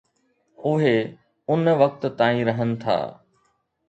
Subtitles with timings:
[0.69, 1.17] اهي
[1.55, 2.97] ان وقت تائين رهن ٿا.